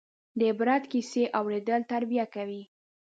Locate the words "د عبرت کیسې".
0.37-1.23